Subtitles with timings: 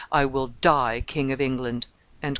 [0.11, 1.85] I will die King of England."